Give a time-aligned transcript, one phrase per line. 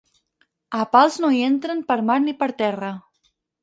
[0.79, 2.95] A Pals no hi entren per mar ni per terra.